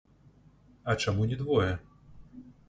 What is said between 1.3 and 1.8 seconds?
не двое?